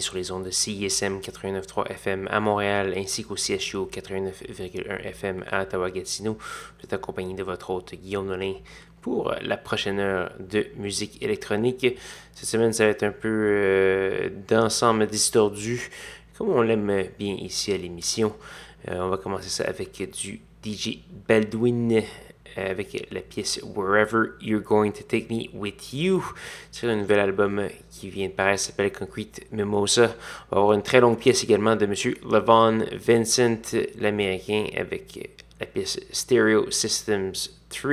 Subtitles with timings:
[0.00, 5.62] Sur les ondes de CISM 89.3 FM à Montréal ainsi qu'au CHU 89.1 FM à
[5.62, 6.34] Ottawa-Gatineau.
[6.34, 8.54] Vous êtes accompagné de votre hôte Guillaume Nolin
[9.00, 11.86] pour la prochaine heure de musique électronique.
[12.34, 15.90] Cette semaine, ça va être un peu euh, d'ensemble distordu,
[16.38, 18.34] comme on l'aime bien ici à l'émission.
[18.88, 22.02] Euh, on va commencer ça avec du DJ Baldwin
[22.56, 26.24] avec la pièce Wherever You're Going to Take Me With You.
[26.70, 30.14] C'est un nouvel album qui vient de paraître, s'appelle Concrete Mimosa.
[30.50, 31.94] On va avoir une très longue pièce également de M.
[32.30, 37.32] Levon Vincent, l'américain, avec la pièce Stereo Systems
[37.70, 37.92] 3.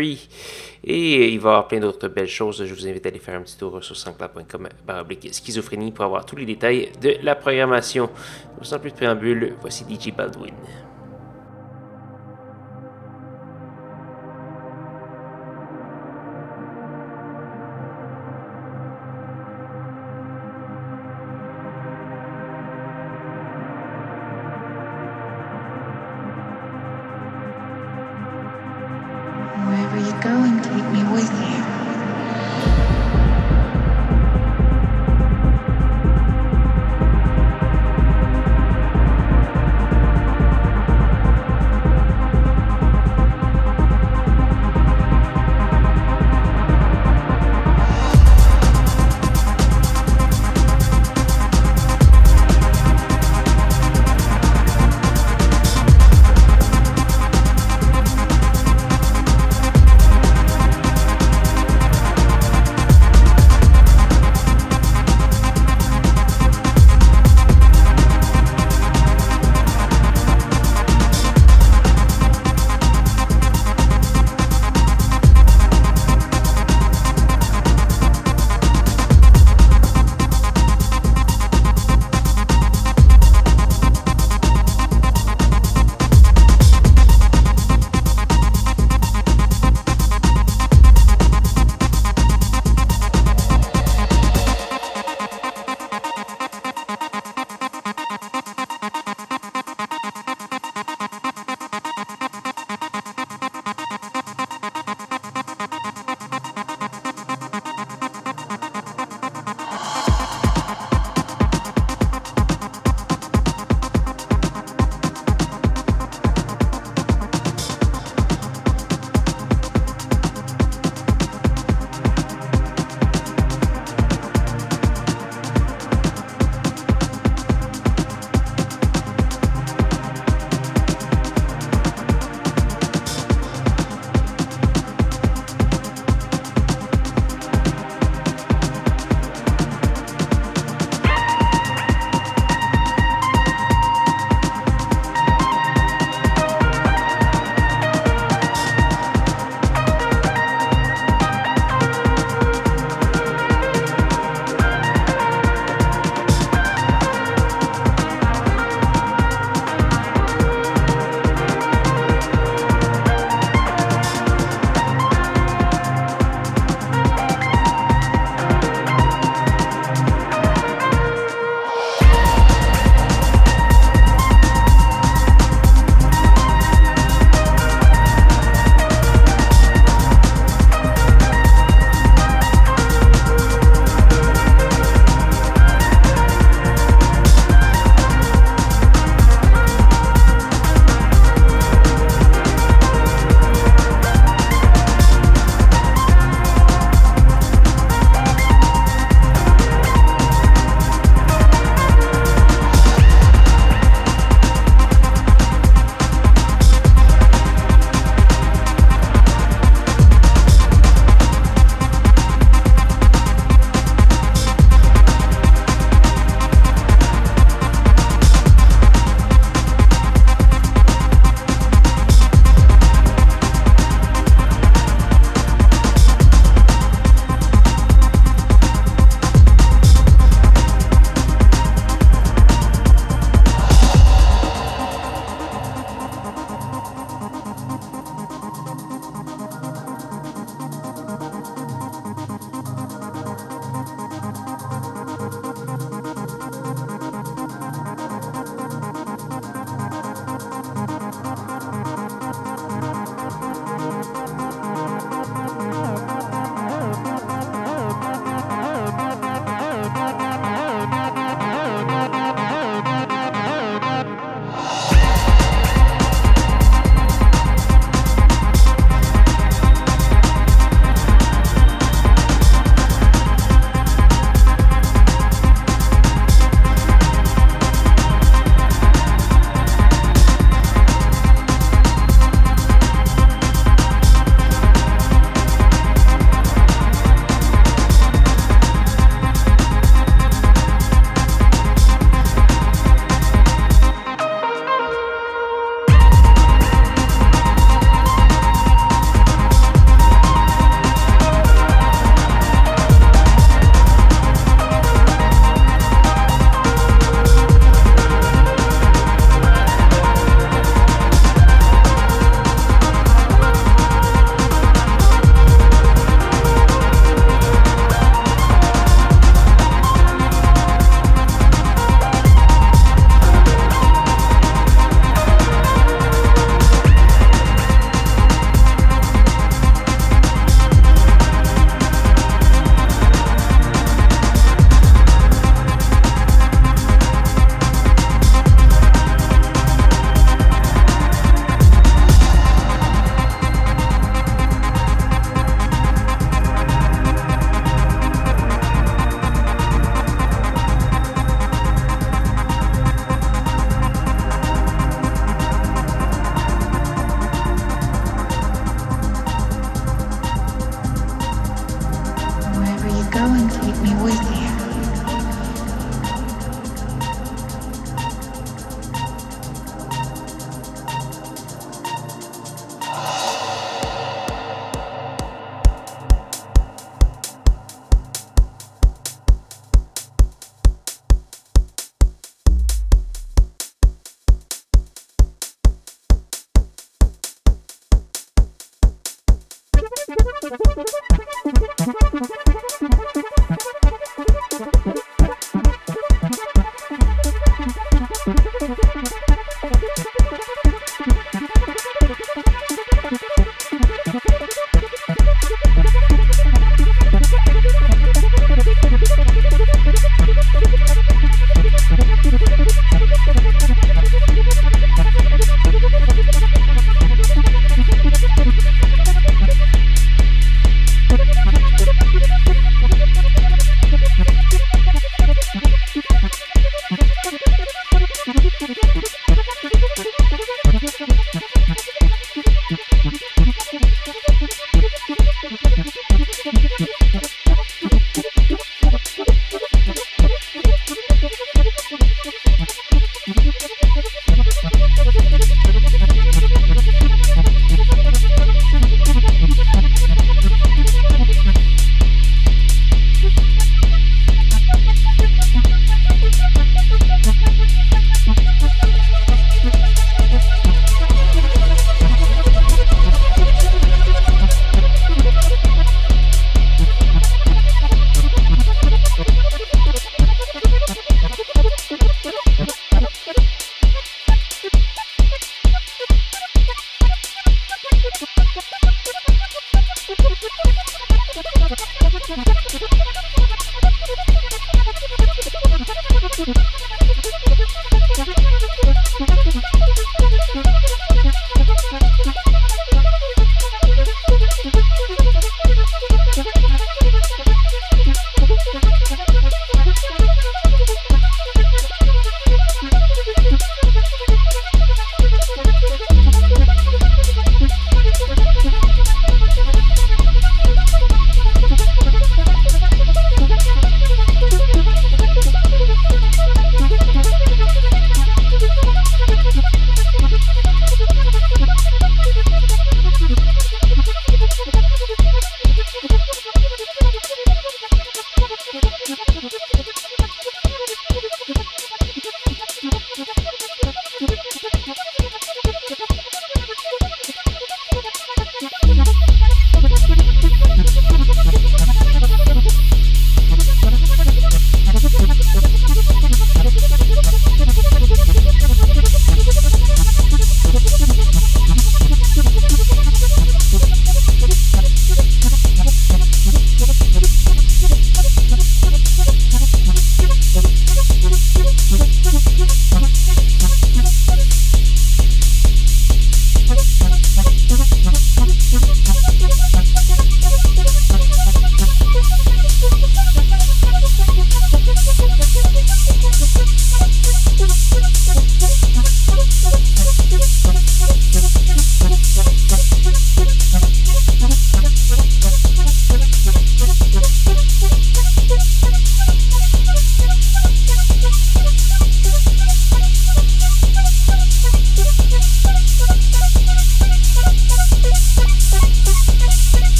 [0.84, 2.66] Et il va y avoir plein d'autres belles choses.
[2.66, 4.68] Je vous invite à aller faire un petit tour sur sanscloud.com
[5.32, 8.10] schizophrénie pour avoir tous les détails de la programmation.
[8.62, 10.54] Sans plus de préambule, voici DJ Baldwin.
[30.22, 31.49] Go and take me with you.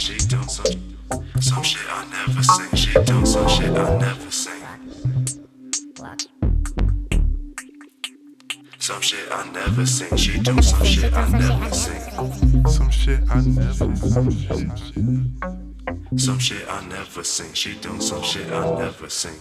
[0.00, 0.96] she do some
[1.40, 2.74] some shit I never seen.
[2.74, 4.64] She do some shit I never seen.
[8.78, 10.16] Some shit I never seen.
[10.16, 12.66] She do some shit I never seen.
[12.66, 13.94] Some shit I never.
[16.16, 17.52] Some shit I never seen.
[17.52, 19.38] She do some shit I never seen.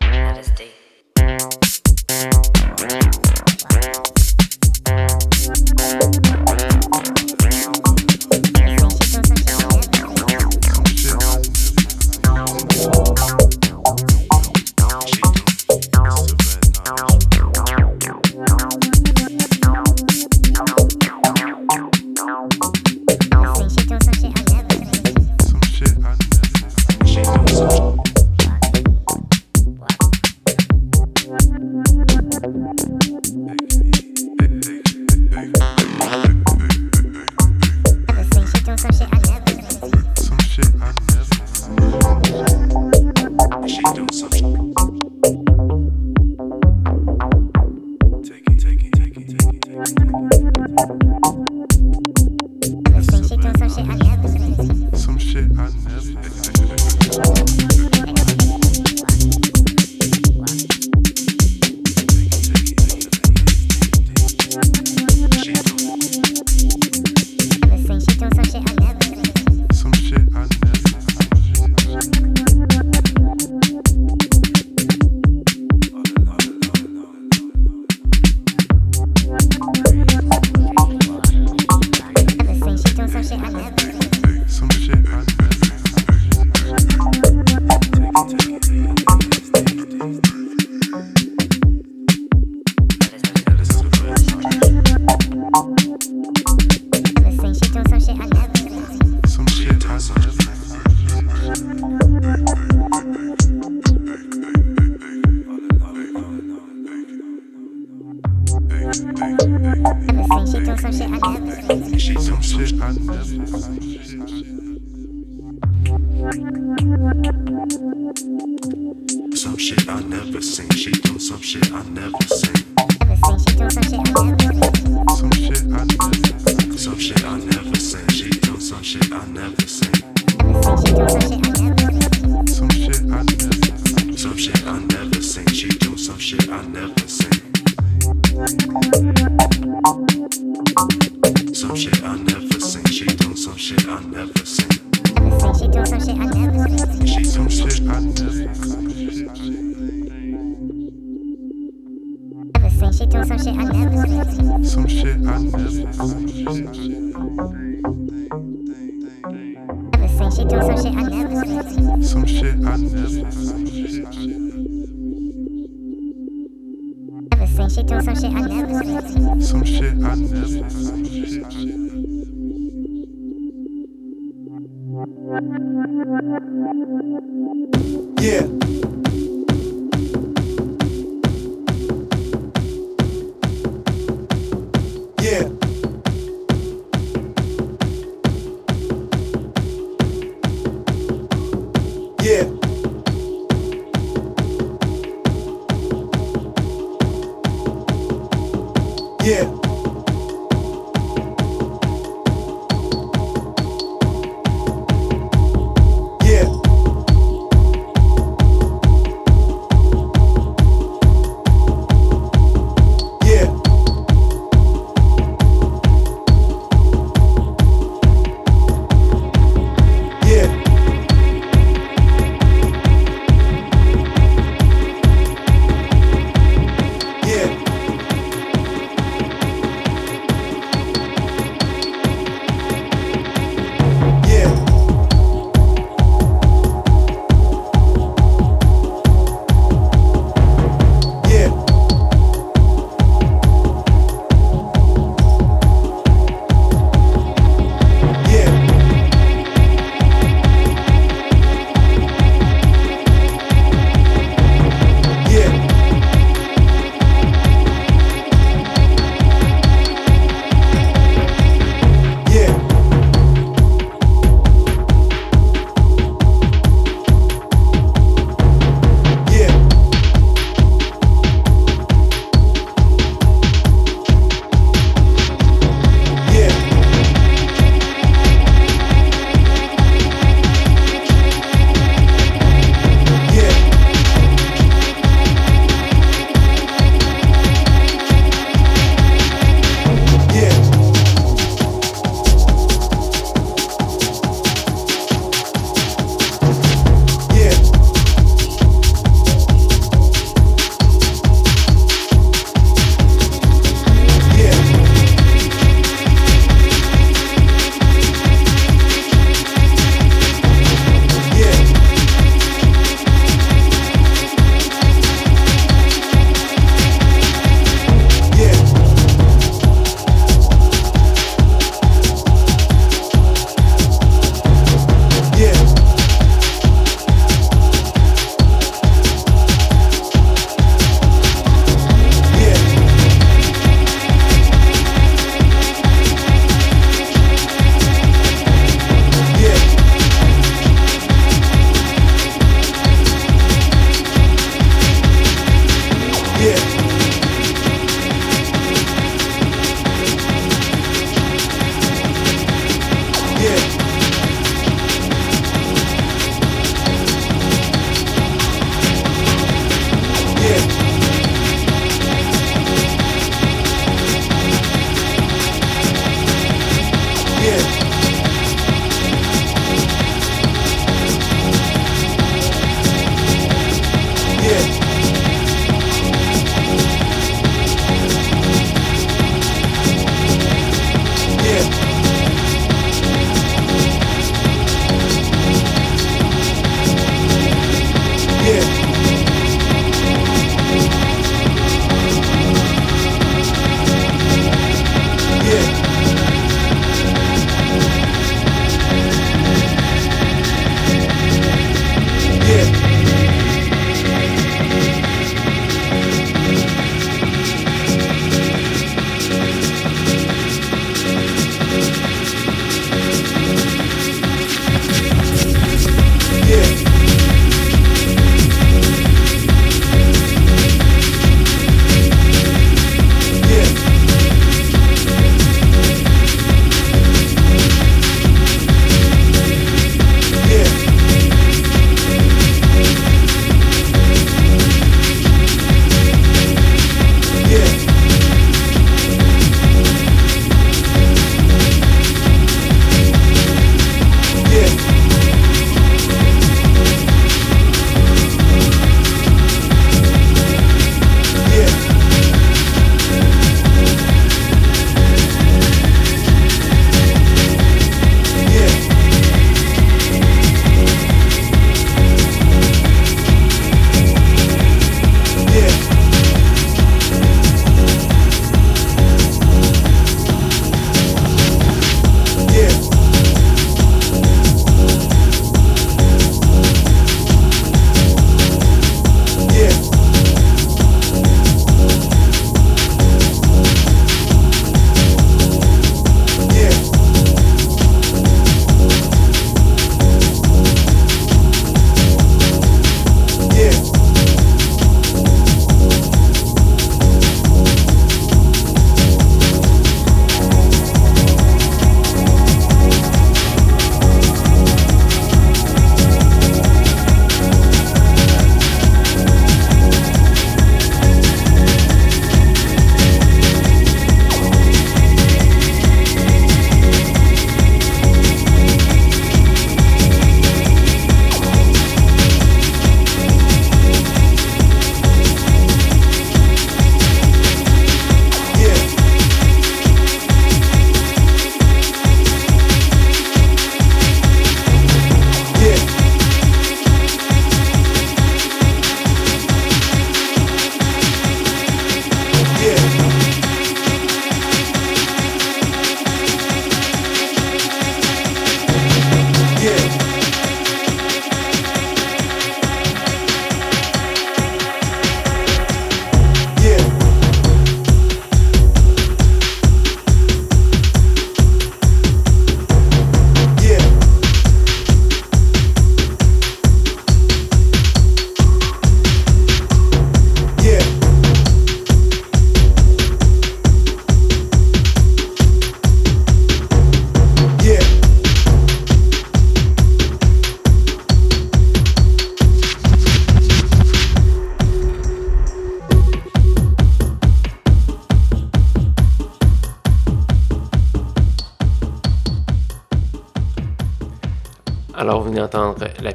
[0.00, 0.73] That is phone.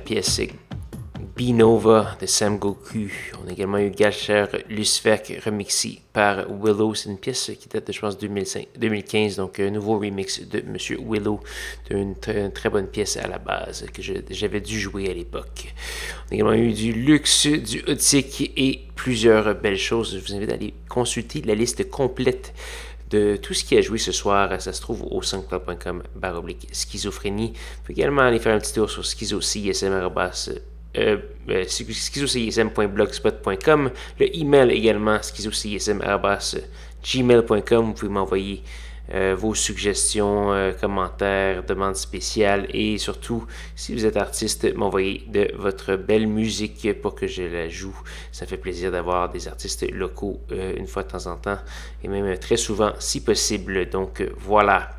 [0.09, 0.41] D'entendre la pièce
[1.35, 3.09] Binova de Sam Goku.
[3.41, 6.93] On a également eu Galcher Lusvek remixé par Willow.
[6.95, 9.37] C'est une pièce qui date de, je pense, 2015.
[9.37, 11.39] Donc, un nouveau remix de Monsieur Willow.
[11.89, 15.73] D'une très bonne pièce à la base que j'avais dû jouer à l'époque.
[16.27, 20.19] On a également eu du luxe, du hautique et plusieurs belles choses.
[20.19, 22.53] Je vous invite à aller consulter la liste complète
[23.09, 24.61] de tout ce qui a joué ce soir.
[24.61, 27.53] Ça se trouve au soundcloud.com baroblique schizophrénie.
[27.53, 30.59] Vous pouvez également aller faire un petit tour sur schizocism.com
[30.97, 31.17] euh,
[31.49, 37.85] euh schizocism.blogspot.com, le email également schizocism.gmail.com.
[37.85, 38.63] Vous pouvez m'envoyer
[39.13, 43.45] euh, vos suggestions, euh, commentaires, demandes spéciales et surtout,
[43.75, 47.97] si vous êtes artiste, m'envoyer de votre belle musique pour que je la joue.
[48.31, 51.59] Ça fait plaisir d'avoir des artistes locaux une fois de temps en temps
[52.03, 53.89] et même très souvent si possible.
[53.89, 54.89] Donc voilà.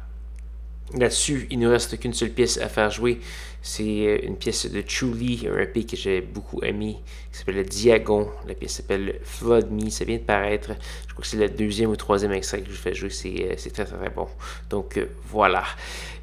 [0.95, 3.21] Là-dessus, il ne nous reste qu'une seule pièce à faire jouer.
[3.63, 6.97] C'est euh, une pièce de Truly, un EP que j'ai beaucoup aimé,
[7.31, 8.29] qui s'appelle Diagon.
[8.47, 9.91] La pièce s'appelle Flood Me.
[9.91, 10.71] Ça vient de paraître.
[11.07, 13.11] Je crois que c'est le deuxième ou troisième extrait que je fais jouer.
[13.11, 14.29] C'est, euh, très, très, très bon.
[14.71, 15.65] Donc euh, voilà.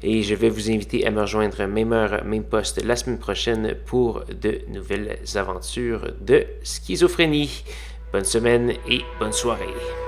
[0.02, 3.76] Et je vais vous inviter à me rejoindre même heure, même poste la semaine prochaine
[3.86, 7.64] pour de nouvelles aventures de schizophrénie.
[8.12, 10.07] Bonne semaine et bonne soirée.